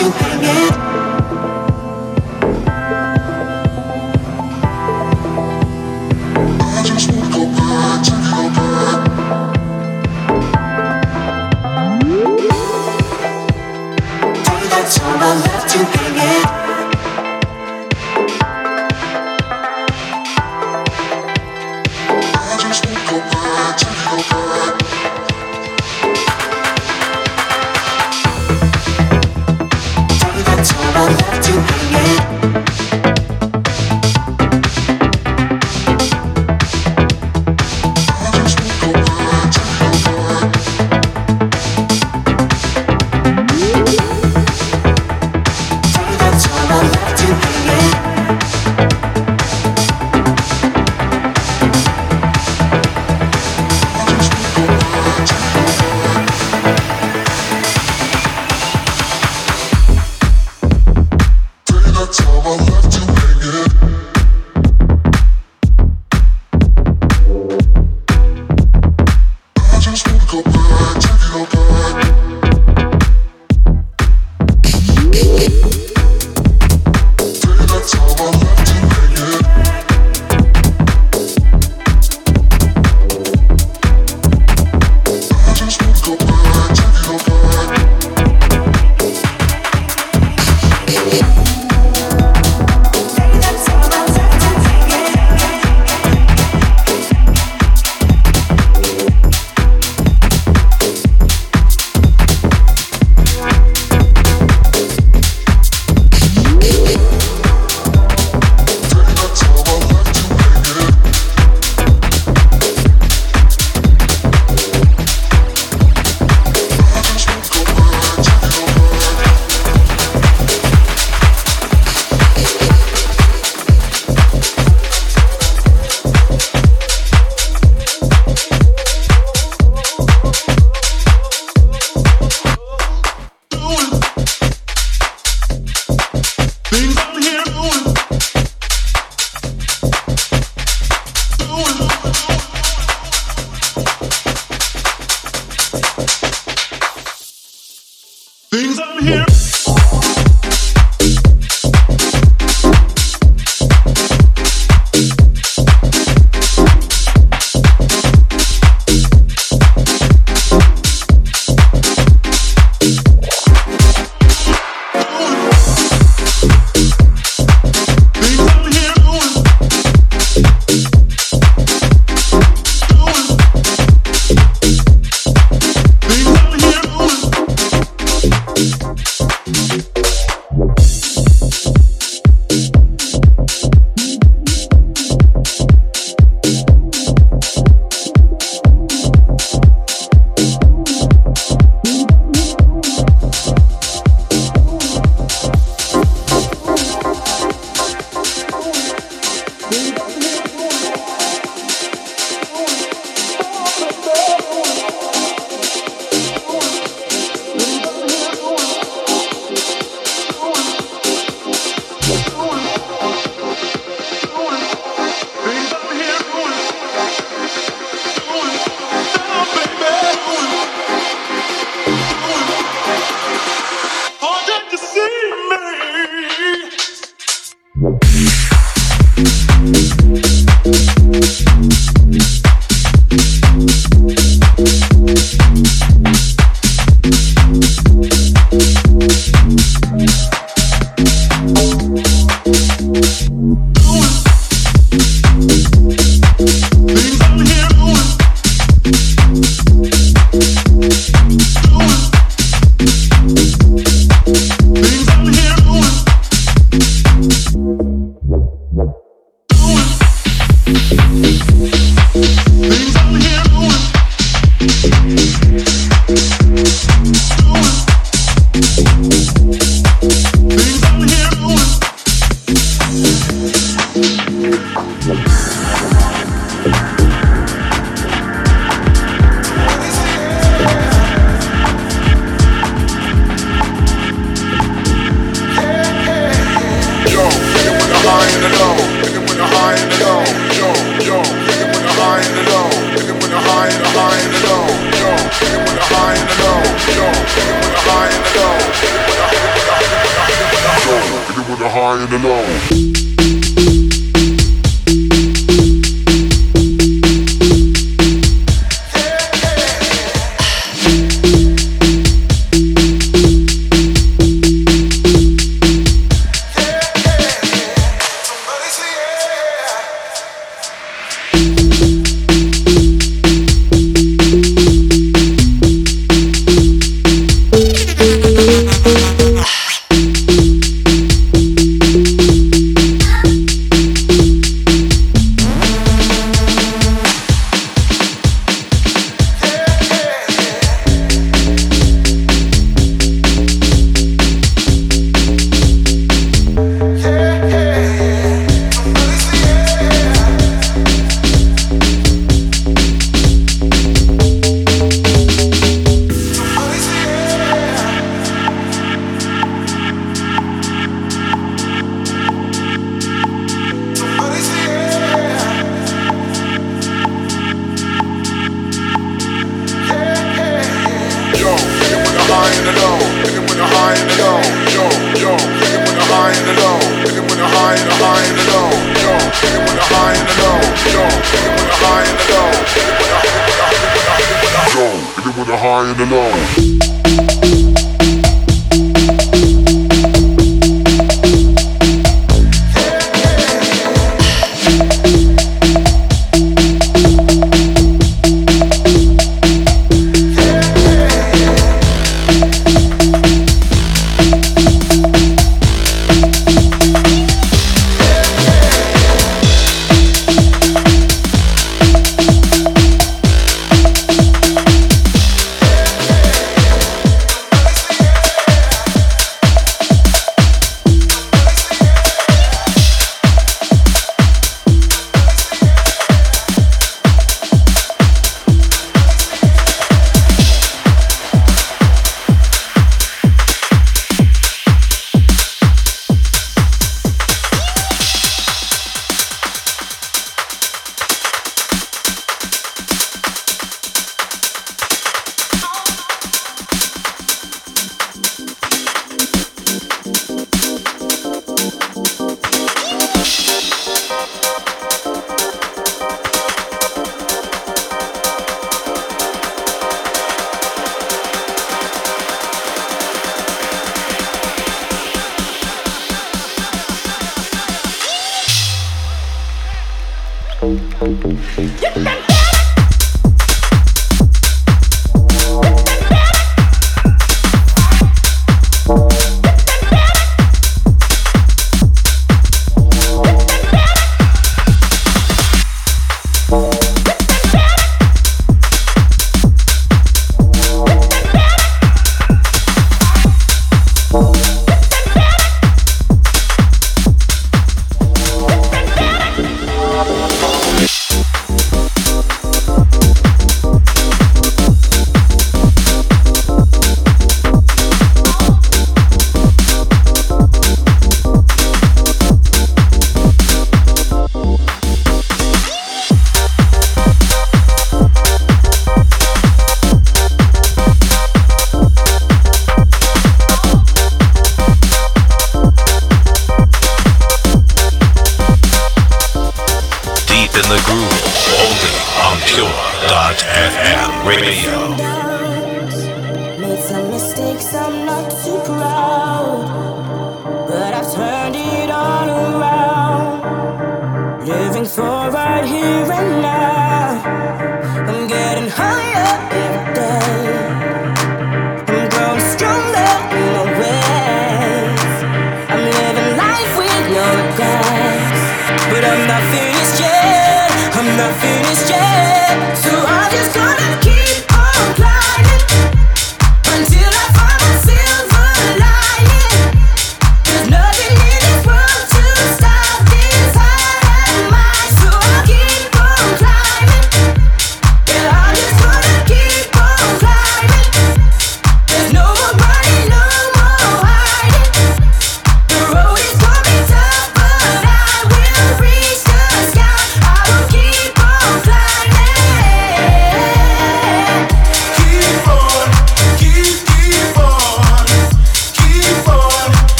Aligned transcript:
high 0.00 0.32
and 0.32 1.04
the 1.04 1.09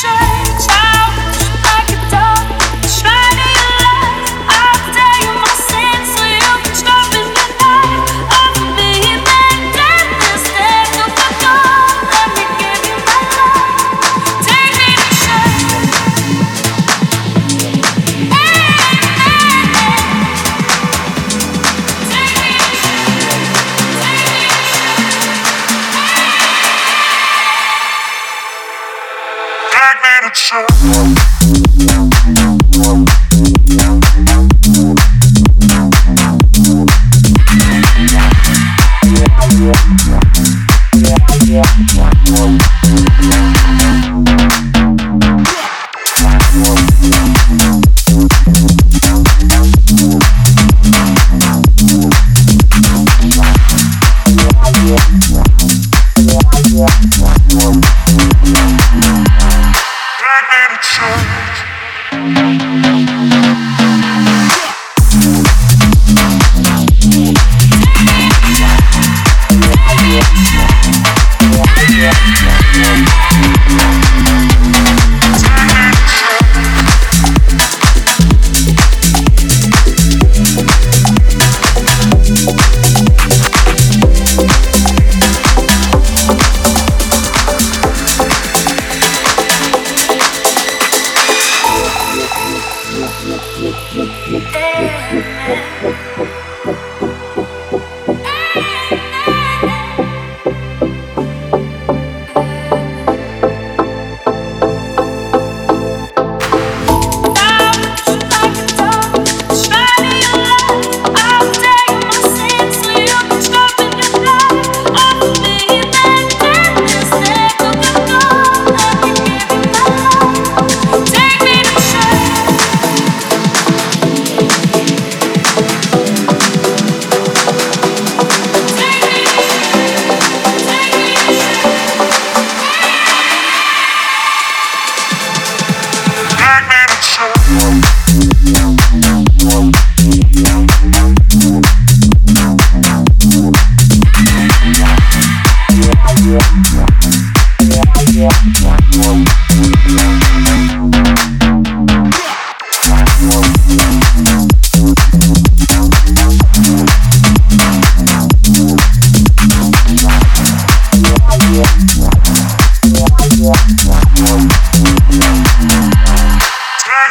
change. 0.00 0.81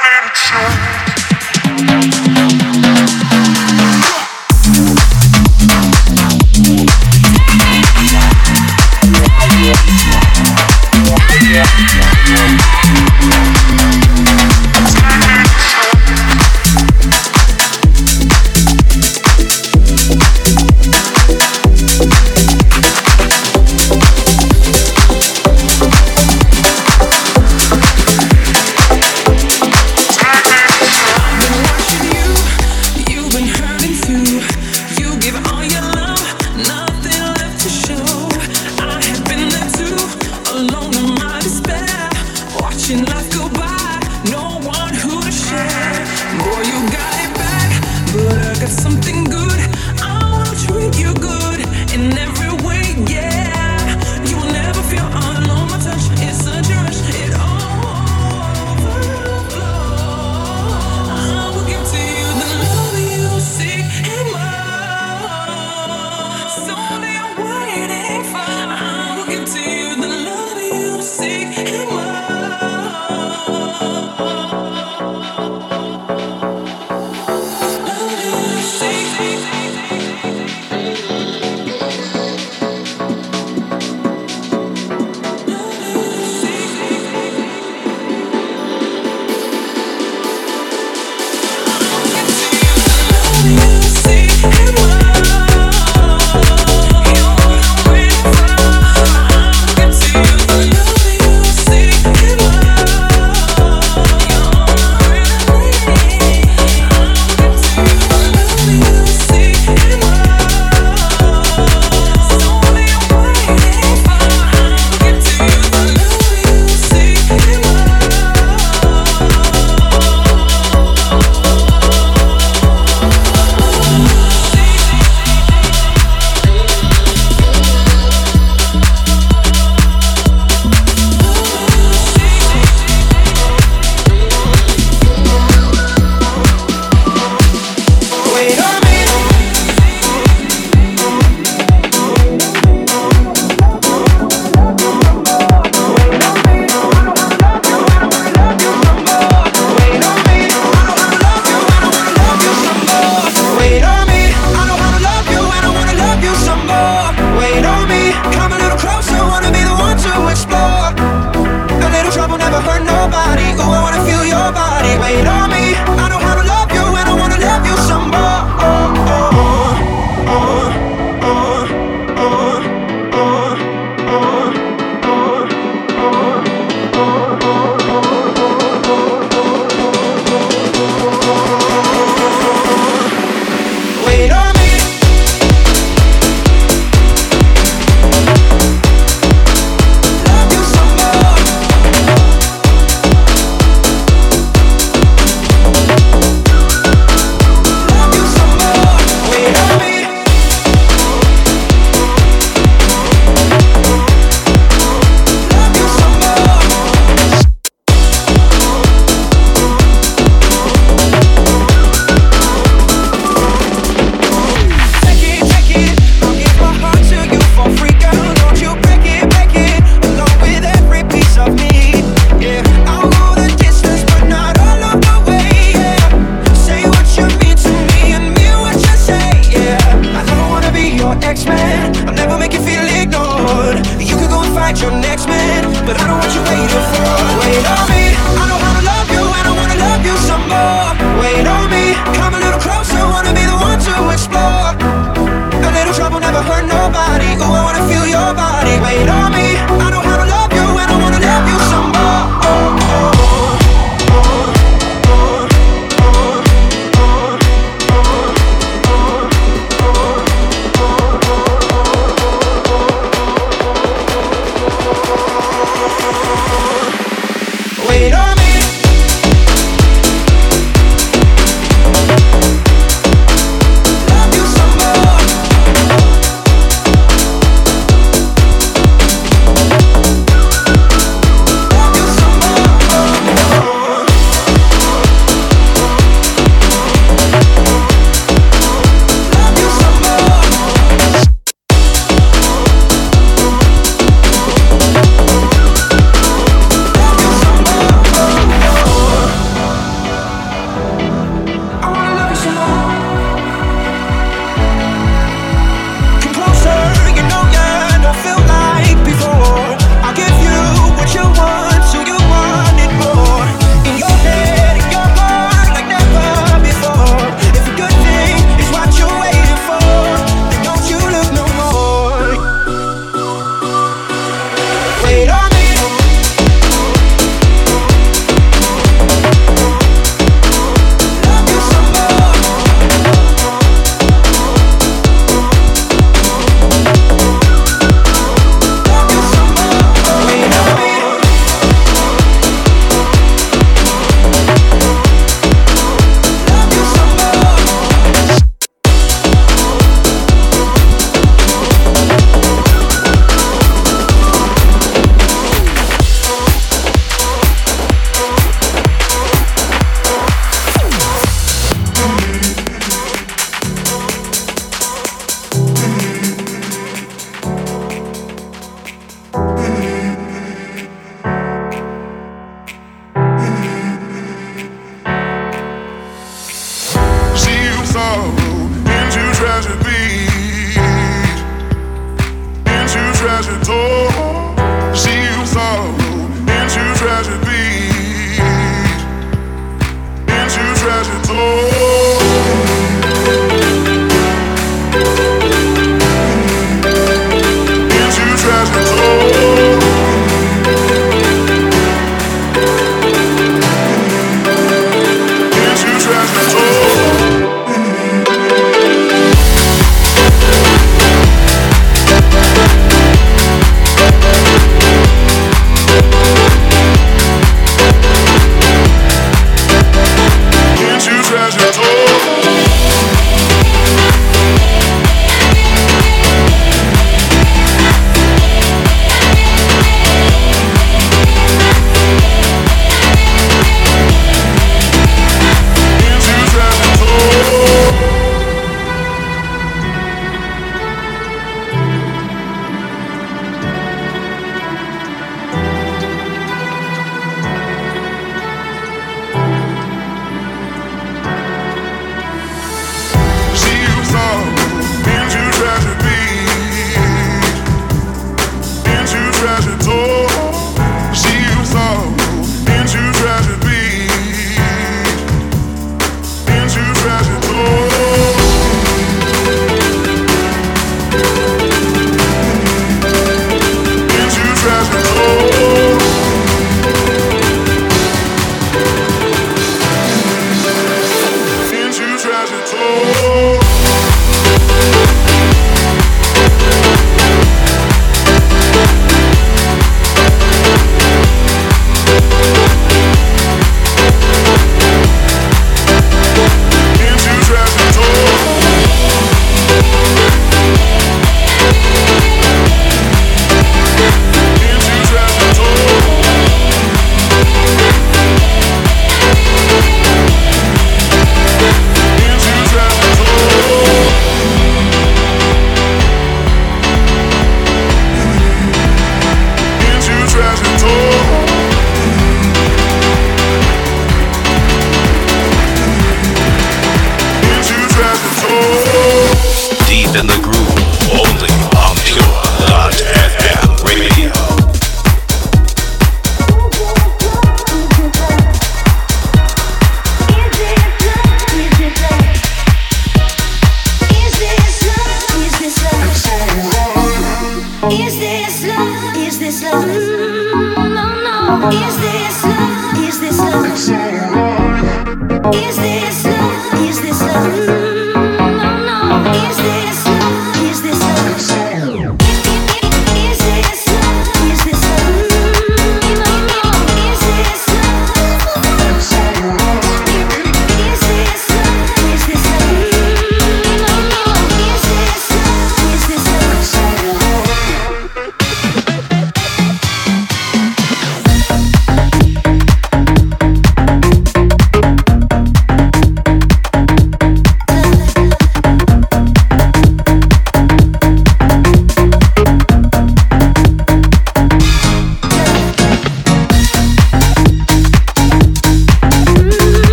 Take 0.00 0.62
me 0.62 0.67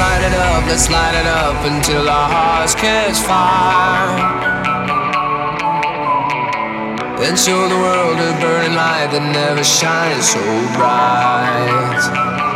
light 0.00 0.22
it 0.24 0.32
up, 0.32 0.64
let's 0.66 0.88
light 0.88 1.14
it 1.14 1.26
up 1.26 1.58
until 1.70 2.08
our 2.08 2.28
hearts 2.32 2.74
catch 2.74 3.18
fire. 3.28 4.10
And 7.20 7.38
show 7.38 7.68
the 7.68 7.76
world 7.76 8.16
a 8.18 8.32
burning 8.40 8.74
light 8.74 9.08
that 9.12 9.24
never 9.38 9.62
shines 9.62 10.30
so 10.32 10.40
bright. 10.74 12.49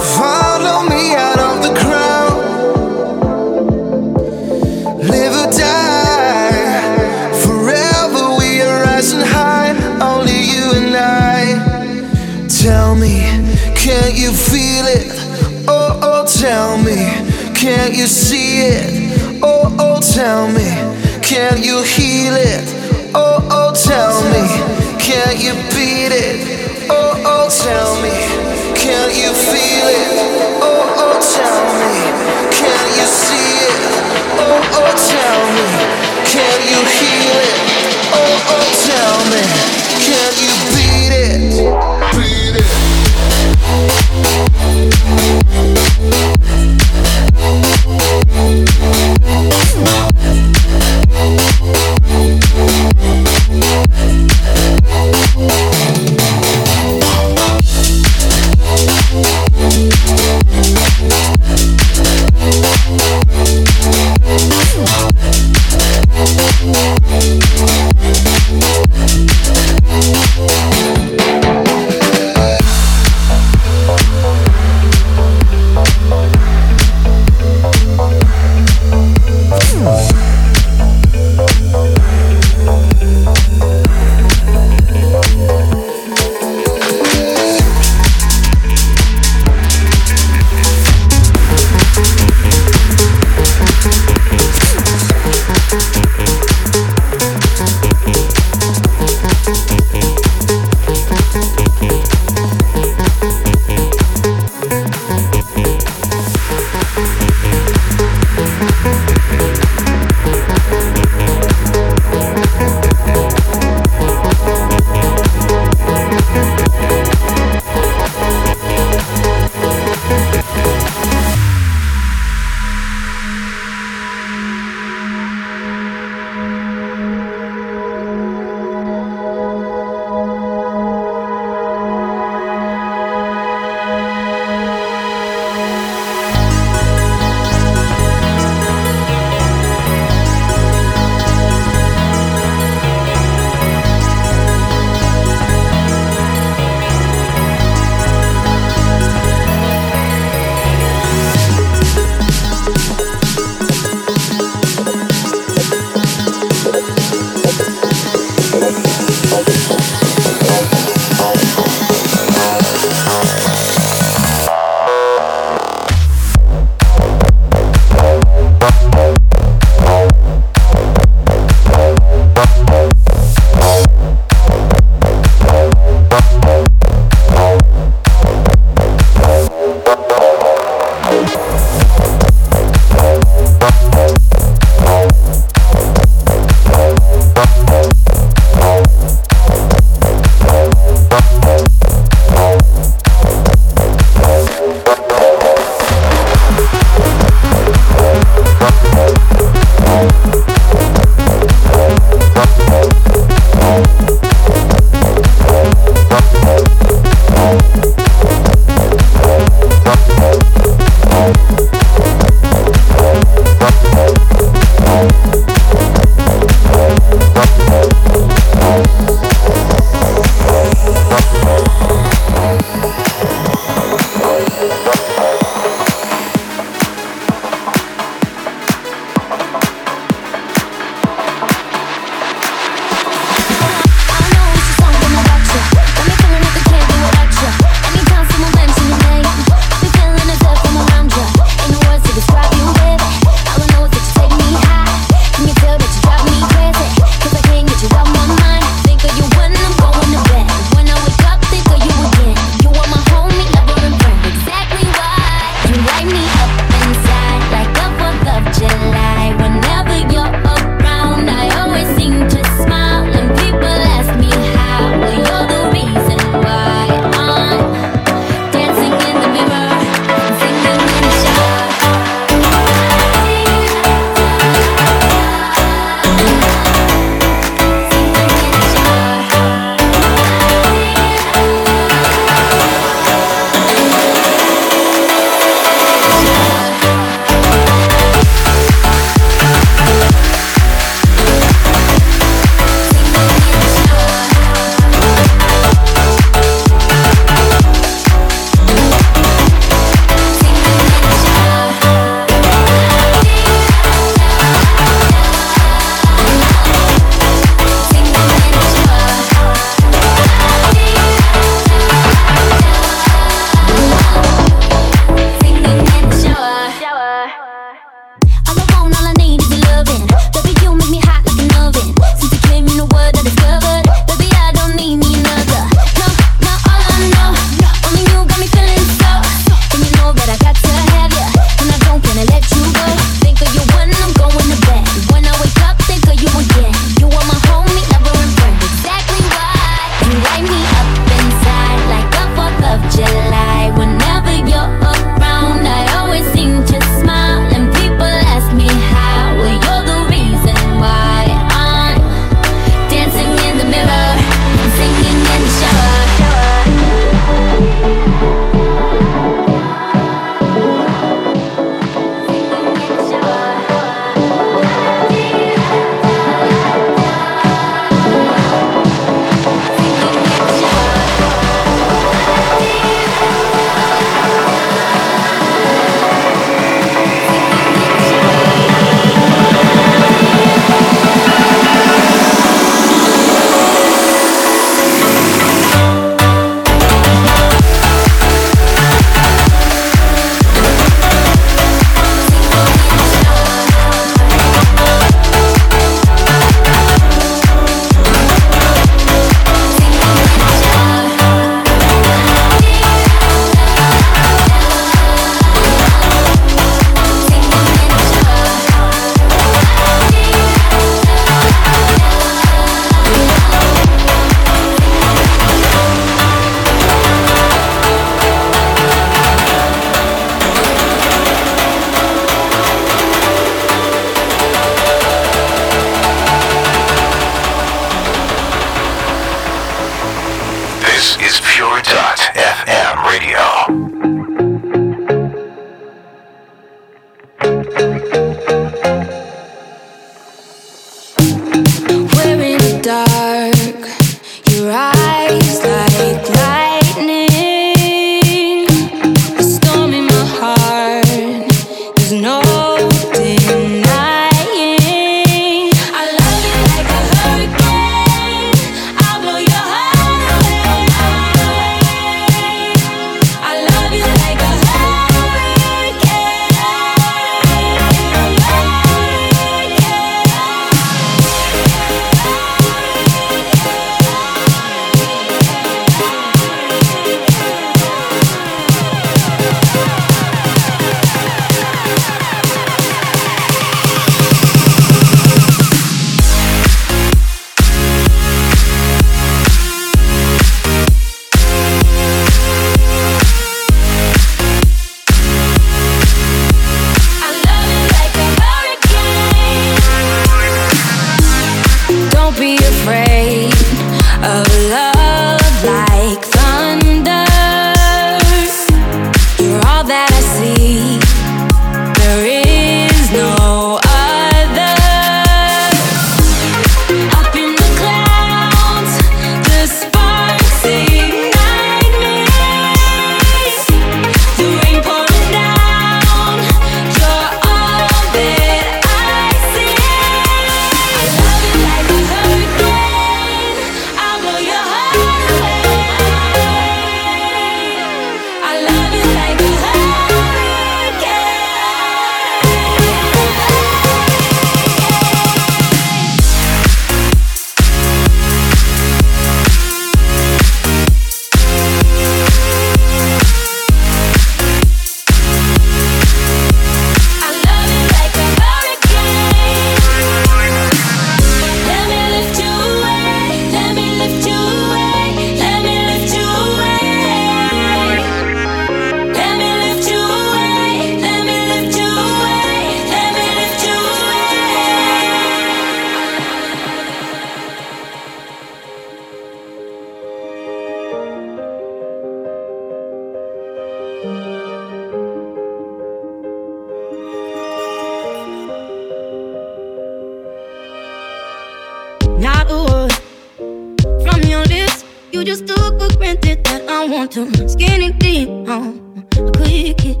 to 597.14 597.48
skinny 597.48 597.92
deep, 597.92 598.28
on 598.48 599.06
Oh, 599.16 599.30
quick 599.36 599.84
it. 599.86 600.00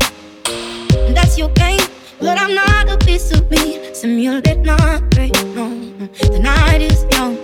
That's 1.14 1.38
your 1.38 1.48
game, 1.50 1.78
but 2.18 2.36
I'm 2.36 2.52
not 2.56 2.90
a 2.90 2.98
piece 2.98 3.30
of 3.30 3.48
meat. 3.52 3.94
Simulate 3.94 4.58
not 4.58 5.14
great, 5.14 5.32
no. 5.54 5.68
The 6.18 6.40
night 6.42 6.82
is 6.82 7.06
young, 7.12 7.36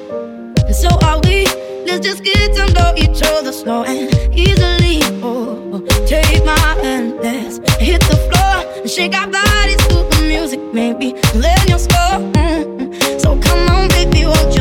and 0.66 0.74
so 0.74 0.88
are 1.06 1.20
we. 1.22 1.46
Let's 1.86 2.04
just 2.04 2.24
get 2.24 2.52
to 2.56 2.72
know 2.72 2.94
each 2.96 3.22
other 3.22 3.52
slow 3.52 3.84
and 3.84 4.10
easily. 4.36 5.02
Oh, 5.22 5.70
oh. 5.72 6.04
take 6.04 6.44
my 6.44 6.58
hand, 6.82 7.20
let's 7.22 7.58
hit 7.78 8.00
the 8.10 8.18
floor 8.26 8.82
and 8.82 8.90
shake 8.90 9.14
our 9.14 9.28
bodies 9.28 9.76
to 9.86 10.02
the 10.10 10.24
music. 10.26 10.60
Maybe 10.72 11.12
let 11.36 11.68
your 11.68 11.78
score. 11.78 12.18
Mm-hmm. 12.18 13.18
So 13.20 13.38
come 13.38 13.68
on, 13.70 13.88
baby, 13.90 14.24
won't 14.26 14.56
you? 14.56 14.59